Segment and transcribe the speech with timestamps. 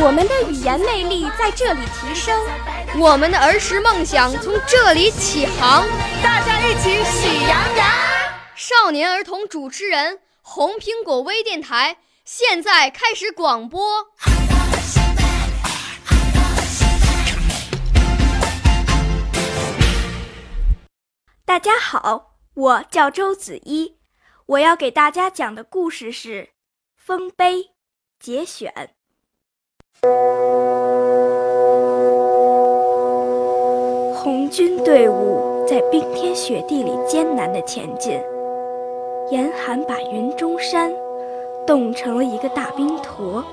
[0.00, 2.40] 我们的语言魅力在这里提升，
[3.00, 5.84] 我们的儿时梦想从这里起航。
[6.22, 7.86] 大家一起喜羊羊。
[8.54, 14.06] 少年儿童主持人，红苹果微电台现在开始广播。
[21.44, 23.96] 大家好，我叫周子一，
[24.46, 26.42] 我要给大家讲的故事是
[26.96, 27.56] 《丰碑》
[28.20, 28.94] 节选。
[34.14, 38.20] 红军队伍在冰天雪地里艰难地前进，
[39.30, 40.92] 严寒把云中山
[41.66, 43.44] 冻成了一个大冰坨，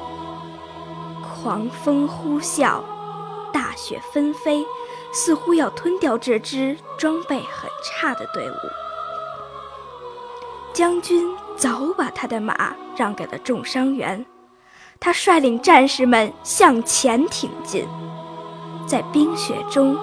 [1.23, 2.81] 狂风呼啸，
[3.51, 4.65] 大雪纷飞。
[5.17, 8.55] 似乎要吞掉这支装备很差的队伍。
[10.73, 14.25] 将军早把他的马让给了重伤员，
[15.05, 17.87] 他率领战士们向前挺进，
[18.87, 19.95] 在冰雪中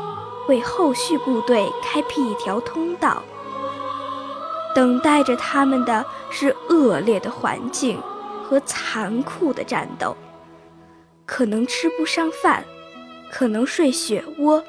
[0.47, 3.21] 为后续部队开辟一条通道。
[4.77, 8.01] 等待着他们的是恶劣的环境
[8.45, 10.17] 和残酷的战斗，
[11.27, 12.65] 可能吃不上饭，
[13.29, 14.63] 可能睡雪窝。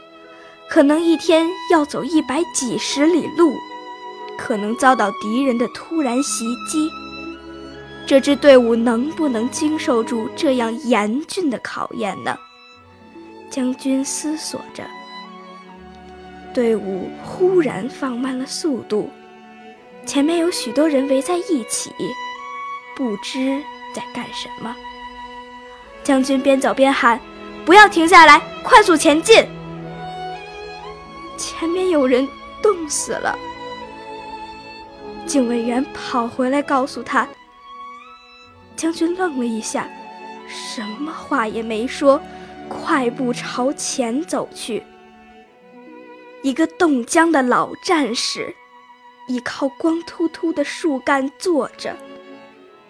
[0.68, 3.54] 可能一天要走一百几十里路，
[4.36, 6.90] 可能遭到敌人的突然袭击。
[8.06, 12.38] 这支队伍能不能经受住这样严峻的考验呢？
[13.50, 14.84] 将军思索着。
[16.54, 19.10] 队伍忽然放慢了速度，
[20.06, 21.92] 前面有许多人围在一起，
[22.96, 23.62] 不知
[23.96, 24.76] 在干什么。
[26.04, 27.20] 将军边走边喊
[27.66, 29.44] ：“不要停下来，快速前进！”
[31.38, 32.28] 前面有人
[32.62, 33.36] 冻死了，
[35.26, 37.28] 警卫员跑回来告诉他。
[38.76, 39.88] 将军愣了一下，
[40.48, 42.22] 什么话也没说，
[42.68, 44.84] 快步朝前走去。
[46.42, 48.54] 一个冻僵的老战士，
[49.28, 51.96] 倚靠光秃秃的树干坐着，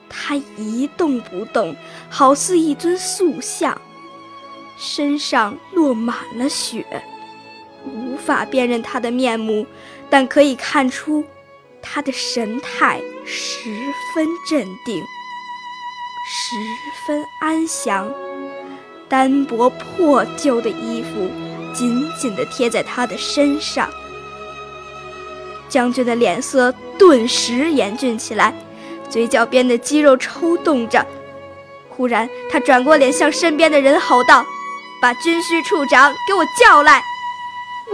[0.09, 1.75] 他一动不动，
[2.09, 3.79] 好似一尊塑像，
[4.77, 6.85] 身上落满了雪。
[7.85, 9.67] 无法辨认他的面目，
[10.09, 11.23] 但可以看出，
[11.81, 13.69] 他的神态十
[14.15, 15.03] 分镇定，
[16.25, 16.55] 十
[17.05, 18.11] 分安详。
[19.09, 21.29] 单薄破旧的衣服
[21.73, 23.89] 紧紧地贴在他的身上。
[25.69, 28.53] 将军的脸色顿时严峻起来，
[29.09, 31.05] 嘴角边的肌肉抽动着。
[31.89, 34.43] 忽然，他转过脸，向身边的人吼道
[35.01, 37.03] ：“把军需处长给我叫来！”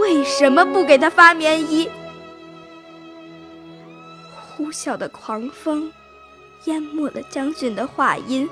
[0.00, 1.88] 为什么不给他发棉衣？
[4.56, 5.92] 呼啸的狂风
[6.64, 8.48] 淹没了将军的话音，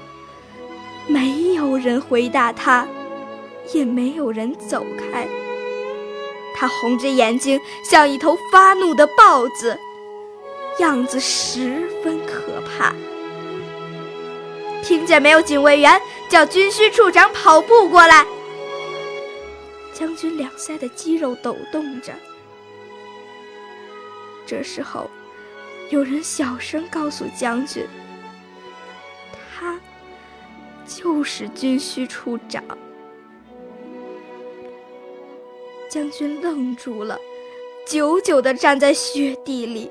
[1.07, 2.87] 没有人回答他，
[3.73, 5.29] 也没有人走开。
[6.55, 9.79] 他红着眼睛，像一头发怒的豹子，
[10.79, 12.95] 样子十分可怕。
[14.83, 18.27] 听见没有，警卫员，叫军需处长跑步过来。
[19.93, 22.13] 将军两腮的肌肉抖动着。
[24.47, 25.11] 这时候，
[25.91, 27.87] 有人小声告诉将军
[29.33, 29.81] ：“他
[30.87, 32.63] 就是军需处长。”
[35.91, 37.19] 将军愣住了，
[37.87, 39.91] 久久地站在雪地里。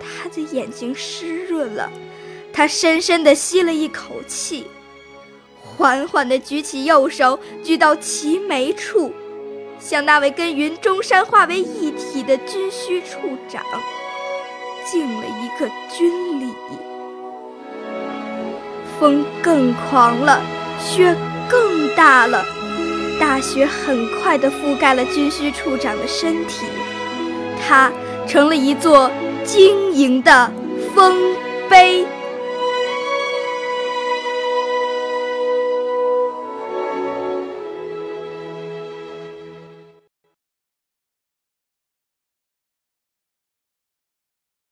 [0.00, 1.90] 他的眼睛湿润了，
[2.50, 4.66] 他深深地吸了一口气。
[5.62, 9.12] 缓缓地举起右手，举到齐眉处，
[9.78, 13.62] 向那位跟云中山化为一体的军需处长
[14.90, 16.52] 敬了一个军礼。
[18.98, 20.40] 风更狂了，
[20.80, 21.14] 雪
[21.48, 22.44] 更大了，
[23.20, 26.66] 大雪很快地覆盖了军需处长的身体，
[27.62, 27.92] 他
[28.26, 29.08] 成了一座
[29.44, 30.50] 晶莹的
[30.92, 31.16] 丰
[31.68, 32.04] 碑。